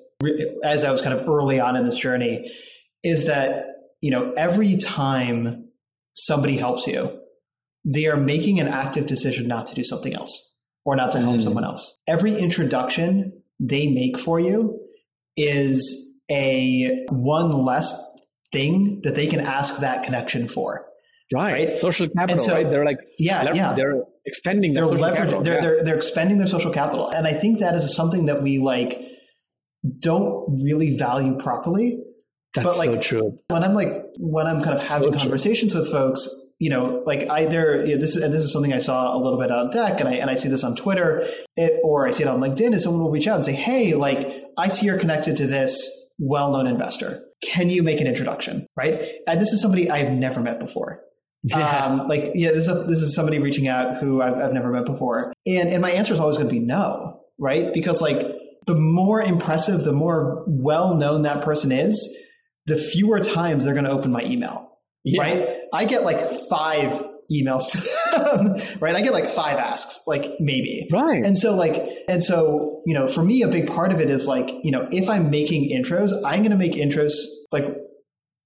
[0.63, 2.51] as I was kind of early on in this journey,
[3.03, 3.67] is that
[4.01, 5.69] you know every time
[6.15, 7.19] somebody helps you,
[7.85, 10.52] they are making an active decision not to do something else
[10.85, 11.43] or not to help mm.
[11.43, 11.99] someone else.
[12.07, 14.81] Every introduction they make for you
[15.37, 17.95] is a one less
[18.53, 20.87] thing that they can ask that connection for.
[21.33, 21.69] Right.
[21.69, 21.77] right?
[21.77, 22.69] Social capital, so, right?
[22.69, 23.73] They're like, yeah, yeah.
[23.73, 25.43] They're expending their they're social capital.
[25.43, 25.61] They're, yeah.
[25.61, 27.09] they're, they're expending their social capital.
[27.09, 29.01] And I think that is something that we like
[29.99, 32.03] don't really value properly.
[32.55, 33.37] That's but like, so true.
[33.49, 36.29] When I'm like, when I'm kind of having so conversations with folks,
[36.63, 39.19] you know, like either you know, this is and this is something I saw a
[39.19, 42.13] little bit on deck, and I and I see this on Twitter, it, or I
[42.13, 44.87] see it on LinkedIn, is someone will reach out and say, "Hey, like I see
[44.87, 47.25] you're connected to this well-known investor.
[47.43, 49.03] Can you make an introduction?" Right?
[49.27, 51.03] And this is somebody I've never met before.
[51.45, 51.87] Yeah.
[51.87, 54.71] Um, like, yeah, this is, a, this is somebody reaching out who I've, I've never
[54.71, 55.33] met before.
[55.45, 57.73] And, and my answer is always going to be no, right?
[57.73, 58.21] Because like
[58.67, 62.17] the more impressive, the more well known that person is,
[62.67, 64.72] the fewer times they're going to open my email,
[65.05, 65.23] yeah.
[65.23, 65.49] right?
[65.73, 68.95] I get like five emails to them, right?
[68.95, 70.89] I get like five asks, like maybe.
[70.91, 71.25] Right.
[71.25, 71.77] And so like,
[72.09, 74.89] and so, you know, for me, a big part of it is like, you know,
[74.91, 77.13] if I'm making intros, I'm going to make intros
[77.51, 77.65] like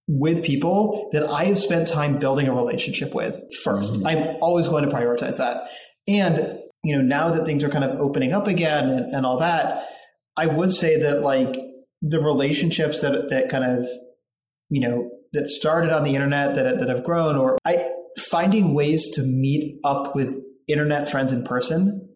[0.08, 4.30] with people that I have spent time building a relationship with 1st i mm-hmm.
[4.30, 5.68] I'm always going to prioritize that.
[6.06, 9.38] And, you know, now that things are kind of opening up again and, and all
[9.38, 9.88] that,
[10.36, 11.56] I would say that like
[12.02, 13.88] the relationships that, that kind of,
[14.68, 17.90] you know, that started on the internet that, that have grown or I
[18.30, 22.08] finding ways to meet up with internet friends in person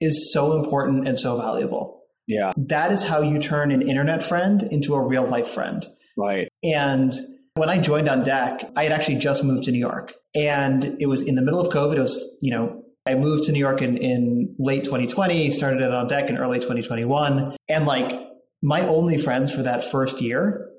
[0.00, 2.02] is so important and so valuable.
[2.26, 2.52] Yeah.
[2.56, 5.84] That is how you turn an internet friend into a real life friend.
[6.16, 6.48] Right.
[6.64, 7.12] And
[7.54, 11.06] when I joined on deck, I had actually just moved to New York and it
[11.06, 11.96] was in the middle of COVID.
[11.96, 15.92] It was, you know, I moved to New York in, in late 2020, started it
[15.92, 17.54] on deck in early 2021.
[17.68, 18.18] And like
[18.62, 20.71] my only friends for that first year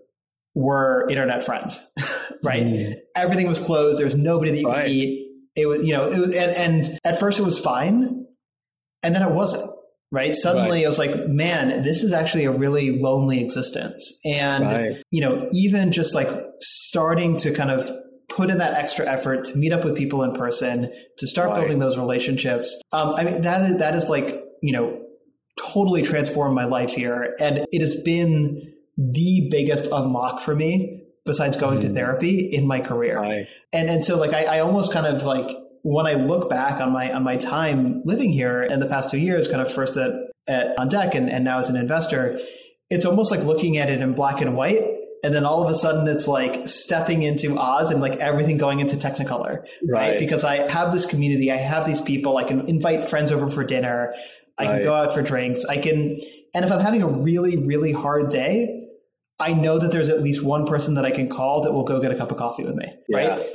[0.55, 1.81] were internet friends,
[2.43, 2.63] right?
[2.63, 2.95] Mm.
[3.15, 3.99] Everything was closed.
[3.99, 4.83] There was nobody that you right.
[4.83, 5.29] could meet.
[5.55, 8.25] It was, you know, it was, and, and at first it was fine.
[9.03, 9.69] And then it wasn't
[10.13, 10.35] right?
[10.35, 10.85] Suddenly right.
[10.85, 14.13] I was like, man, this is actually a really lonely existence.
[14.23, 15.03] And, right.
[15.09, 16.29] you know, even just like
[16.61, 17.89] starting to kind of
[18.29, 21.79] put in that extra effort to meet up with people in person, to start building
[21.79, 22.79] those relationships.
[22.91, 25.01] Um, I mean, that is, that is like, you know,
[25.59, 27.35] totally transformed my life here.
[27.39, 31.81] And it has been the biggest unlock for me besides going mm.
[31.81, 33.45] to therapy in my career.
[33.71, 36.93] And, and so like, I, I almost kind of like, when I look back on
[36.93, 40.11] my on my time living here in the past two years, kind of first at,
[40.47, 42.39] at on deck and, and now as an investor,
[42.89, 44.81] it's almost like looking at it in black and white.
[45.25, 48.79] And then all of a sudden it's like stepping into Oz and like everything going
[48.79, 49.65] into Technicolor.
[49.85, 50.11] Right.
[50.11, 50.19] right?
[50.19, 53.63] Because I have this community, I have these people, I can invite friends over for
[53.63, 54.13] dinner,
[54.57, 54.73] I right.
[54.75, 56.17] can go out for drinks, I can
[56.53, 58.82] and if I'm having a really, really hard day,
[59.39, 61.99] I know that there's at least one person that I can call that will go
[61.99, 62.93] get a cup of coffee with me.
[63.09, 63.17] Yeah.
[63.17, 63.49] Right.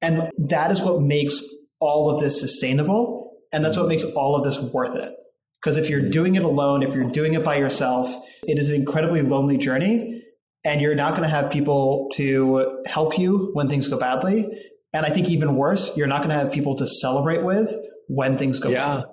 [0.00, 1.42] And that is what makes
[1.80, 3.32] all of this sustainable.
[3.52, 5.12] And that's what makes all of this worth it.
[5.60, 8.14] Because if you're doing it alone, if you're doing it by yourself,
[8.44, 10.22] it is an incredibly lonely journey.
[10.64, 14.48] And you're not going to have people to help you when things go badly.
[14.92, 17.74] And I think even worse, you're not going to have people to celebrate with
[18.08, 18.96] when things go yeah.
[18.96, 19.04] bad.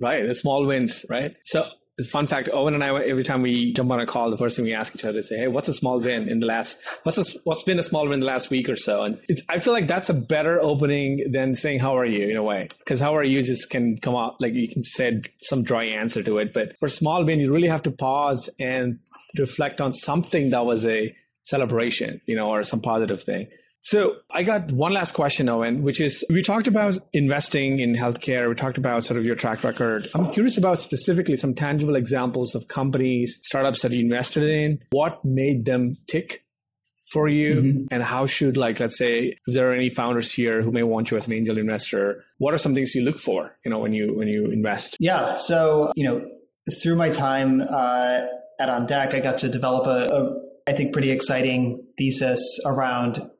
[0.00, 0.26] Right.
[0.26, 1.34] The small wins, right?
[1.44, 1.68] So
[2.04, 4.66] fun fact owen and i every time we jump on a call the first thing
[4.66, 7.16] we ask each other is say hey what's a small win in the last what's
[7.16, 9.02] a, what's been a small win in the last week or so?
[9.02, 12.28] And i feel like that's a better opening than saying how are you?
[12.28, 12.68] in a way.
[12.78, 16.22] Because how are you just can come out like you can say some dry answer
[16.22, 18.98] to it but for small win you really have to pause and
[19.38, 23.46] reflect on something that was a celebration you know or some positive thing
[23.86, 28.48] so I got one last question, Owen, which is we talked about investing in healthcare.
[28.48, 30.08] We talked about sort of your track record.
[30.12, 34.80] I'm curious about specifically some tangible examples of companies, startups that you invested in.
[34.90, 36.42] What made them tick
[37.12, 37.84] for you mm-hmm.
[37.92, 41.12] and how should like let's say if there are any founders here who may want
[41.12, 43.92] you as an angel investor what are some things you look for you know when
[43.92, 46.28] you when you invest yeah so you know
[46.82, 48.22] through my time uh,
[48.58, 53.30] at on deck i got to develop a, a I think pretty exciting thesis around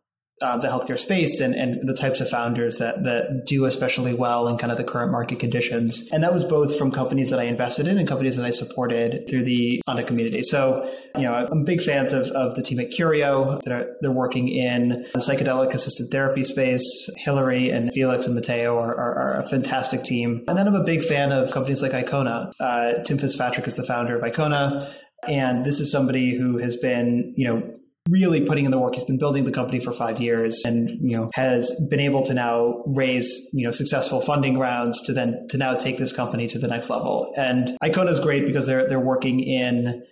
[0.42, 4.48] uh, the healthcare space and, and the types of founders that, that do especially well
[4.48, 6.08] in kind of the current market conditions.
[6.12, 9.28] And that was both from companies that I invested in and companies that I supported
[9.30, 10.42] through the On Deck community.
[10.42, 14.10] So, you know, I'm big fans of, of the team at Curio that are, they're
[14.10, 16.84] working in the psychedelic assisted therapy space.
[17.16, 20.44] Hillary and Felix and Mateo are, are, are a fantastic team.
[20.48, 22.52] And then I'm a big fan of companies like Icona.
[22.60, 24.90] Uh, Tim Fitzpatrick is the founder of Icona.
[25.26, 27.75] And this is somebody who has been, you know,
[28.08, 28.94] really putting in the work.
[28.94, 32.34] He's been building the company for five years and, you know, has been able to
[32.34, 36.58] now raise, you know, successful funding rounds to then, to now take this company to
[36.58, 37.32] the next level.
[37.36, 40.02] And Icona is great because they're, they're working in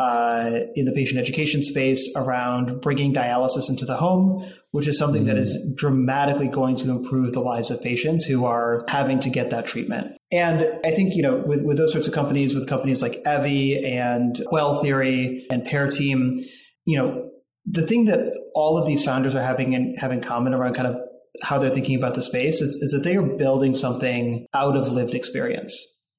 [0.00, 5.24] uh, in the patient education space around bringing dialysis into the home, which is something
[5.24, 5.34] mm-hmm.
[5.34, 9.50] that is dramatically going to improve the lives of patients who are having to get
[9.50, 10.16] that treatment.
[10.32, 13.84] And I think, you know, with, with those sorts of companies, with companies like Evvy
[13.86, 16.46] and Well Theory and Pair Team,
[16.86, 17.30] you know,
[17.66, 20.88] the thing that all of these founders are having in have in common around kind
[20.88, 20.98] of
[21.42, 24.88] how they're thinking about the space is, is that they are building something out of
[24.88, 25.74] lived experience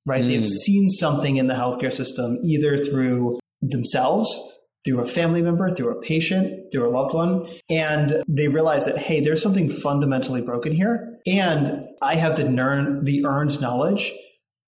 [0.06, 0.24] right?
[0.24, 0.28] Mm.
[0.28, 4.36] They've seen something in the healthcare system either through themselves
[4.84, 7.48] through a family member, through a patient, through a loved one.
[7.70, 11.20] And they realize that, hey, there's something fundamentally broken here.
[11.28, 14.12] And I have the, ner- the earned knowledge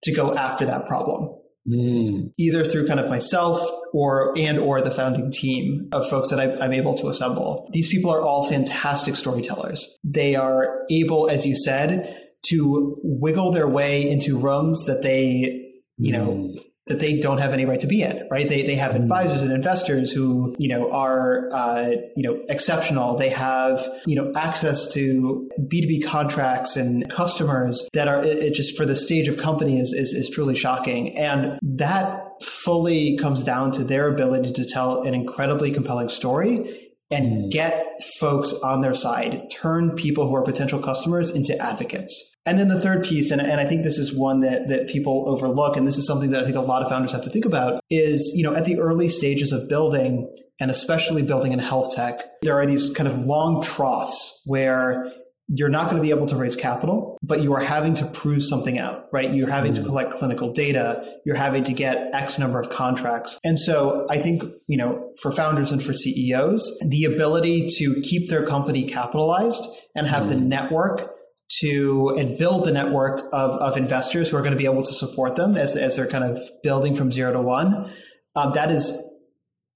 [0.04, 1.36] to go after that problem.
[1.68, 2.32] Mm.
[2.38, 6.64] Either through kind of myself or and or the founding team of folks that I,
[6.64, 7.70] I'm able to assemble.
[7.72, 9.98] These people are all fantastic storytellers.
[10.04, 16.12] They are able, as you said, to wiggle their way into rooms that they, you
[16.12, 18.48] know, mm that they don't have any right to be in, right?
[18.48, 19.04] They, they have mm.
[19.04, 23.16] advisors and investors who, you know, are, uh, you know, exceptional.
[23.16, 28.76] They have, you know, access to B2B contracts and customers that are, it, it just
[28.76, 31.18] for the stage of company is, is, is truly shocking.
[31.18, 37.52] And that fully comes down to their ability to tell an incredibly compelling story and
[37.52, 37.86] get
[38.20, 42.32] folks on their side, turn people who are potential customers into advocates.
[42.46, 45.26] And then the third piece, and, and I think this is one that, that people
[45.28, 47.46] overlook, and this is something that I think a lot of founders have to think
[47.46, 51.96] about, is, you know, at the early stages of building, and especially building in health
[51.96, 55.10] tech, there are these kind of long troughs where
[55.48, 58.42] you're not going to be able to raise capital, but you are having to prove
[58.44, 59.34] something out, right?
[59.34, 59.84] You're having mm-hmm.
[59.84, 61.20] to collect clinical data.
[61.26, 63.40] You're having to get X number of contracts.
[63.44, 68.30] And so I think, you know, for founders and for CEOs, the ability to keep
[68.30, 70.30] their company capitalized and have mm-hmm.
[70.30, 71.12] the network
[71.60, 74.94] to and build the network of, of investors who are going to be able to
[74.94, 77.92] support them as, as they're kind of building from zero to one.
[78.36, 78.98] Um, that is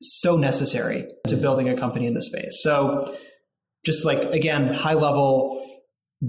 [0.01, 1.41] so necessary to mm-hmm.
[1.41, 2.61] building a company in this space.
[2.61, 3.13] So
[3.87, 5.65] just like, again, high level,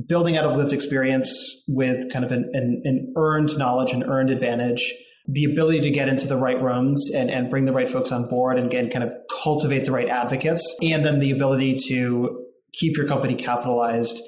[0.07, 1.29] building out of lived experience
[1.67, 4.83] with kind of an, an, an earned knowledge and earned advantage
[5.31, 8.27] the ability to get into the right rooms and, and bring the right folks on
[8.29, 12.97] board and again kind of cultivate the right advocates and then the ability to keep
[12.97, 14.23] your company capitalized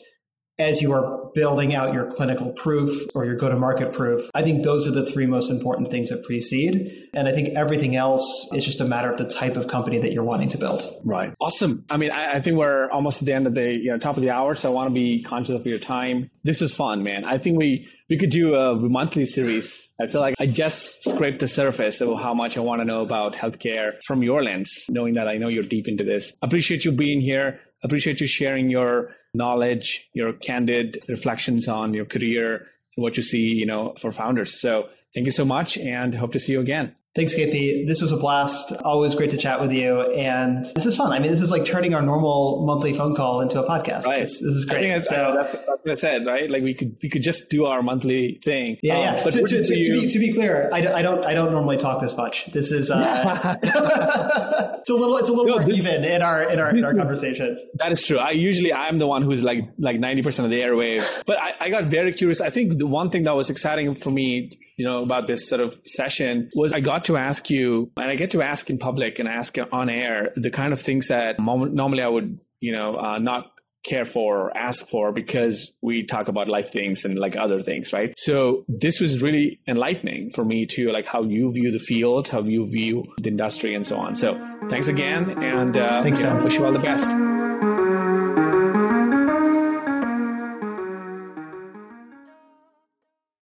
[0.61, 4.28] as you are building out your clinical proof or your go to market proof.
[4.34, 7.08] I think those are the three most important things that precede.
[7.14, 10.12] And I think everything else is just a matter of the type of company that
[10.12, 10.82] you're wanting to build.
[11.04, 11.32] Right.
[11.40, 11.84] Awesome.
[11.88, 14.16] I mean, I, I think we're almost at the end of the you know, top
[14.16, 14.54] of the hour.
[14.54, 16.30] So I want to be conscious of your time.
[16.44, 17.24] This is fun, man.
[17.24, 19.88] I think we, we could do a monthly series.
[20.00, 23.02] I feel like I just scraped the surface of how much I want to know
[23.02, 26.32] about healthcare from your lens, knowing that I know you're deep into this.
[26.42, 27.61] Appreciate you being here.
[27.82, 32.66] Appreciate you sharing your knowledge, your candid reflections on your career,
[32.96, 34.60] what you see, you know, for founders.
[34.60, 36.94] So thank you so much and hope to see you again.
[37.16, 37.88] Thanks, KP.
[37.88, 38.72] This was a blast.
[38.84, 40.00] Always great to chat with you.
[40.00, 41.11] And this is fun.
[41.11, 44.06] I mean, this is like turning our normal monthly phone call into a podcast.
[44.06, 44.22] Right.
[44.22, 44.84] It's, this is great.
[44.84, 46.48] I think so, uh, that's, that's, what I said, right?
[46.48, 48.76] Like we could, we could just do our monthly thing.
[48.80, 48.94] Yeah.
[48.94, 49.24] Um, yeah.
[49.24, 50.02] But to, to, to, you...
[50.02, 52.46] be, to be clear, I, I don't, I don't normally talk this much.
[52.52, 56.44] This is, uh, it's a little, it's a little no, more this, even in our,
[56.44, 57.61] in our, in our conversations.
[57.74, 58.18] That is true.
[58.18, 61.70] I usually, I'm the one who's like, like 90% of the airwaves, but I, I
[61.70, 62.40] got very curious.
[62.40, 65.60] I think the one thing that was exciting for me you know, about this sort
[65.60, 69.18] of session was I got to ask you, and I get to ask in public
[69.18, 73.18] and ask on air the kind of things that normally I would, you know, uh,
[73.18, 73.52] not
[73.84, 77.92] care for or ask for because we talk about life things and like other things,
[77.92, 78.14] right?
[78.16, 82.42] So this was really enlightening for me too, like how you view the field, how
[82.42, 84.14] you view the industry and so on.
[84.14, 84.32] So
[84.70, 85.42] thanks again.
[85.42, 87.10] And uh, thanks, you know, wish you all the best.